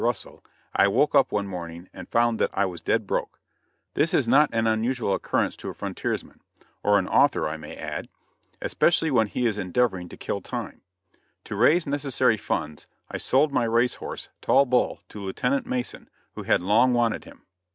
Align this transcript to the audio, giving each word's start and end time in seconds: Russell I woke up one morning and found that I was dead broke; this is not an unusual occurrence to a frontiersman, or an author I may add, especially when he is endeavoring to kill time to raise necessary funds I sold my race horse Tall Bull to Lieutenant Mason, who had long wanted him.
Russell 0.03 0.43
I 0.75 0.87
woke 0.87 1.13
up 1.13 1.31
one 1.31 1.45
morning 1.45 1.87
and 1.93 2.09
found 2.09 2.39
that 2.39 2.49
I 2.55 2.65
was 2.65 2.81
dead 2.81 3.05
broke; 3.05 3.39
this 3.93 4.15
is 4.15 4.27
not 4.27 4.49
an 4.51 4.65
unusual 4.65 5.13
occurrence 5.13 5.55
to 5.57 5.69
a 5.69 5.75
frontiersman, 5.75 6.39
or 6.81 6.97
an 6.97 7.07
author 7.07 7.47
I 7.47 7.57
may 7.57 7.75
add, 7.75 8.09
especially 8.63 9.11
when 9.11 9.27
he 9.27 9.45
is 9.45 9.59
endeavoring 9.59 10.09
to 10.09 10.17
kill 10.17 10.41
time 10.41 10.81
to 11.43 11.55
raise 11.55 11.85
necessary 11.85 12.35
funds 12.37 12.87
I 13.11 13.19
sold 13.19 13.51
my 13.51 13.65
race 13.65 13.93
horse 13.93 14.29
Tall 14.41 14.65
Bull 14.65 15.01
to 15.09 15.19
Lieutenant 15.19 15.67
Mason, 15.67 16.09
who 16.33 16.41
had 16.41 16.63
long 16.63 16.93
wanted 16.95 17.25
him. 17.25 17.43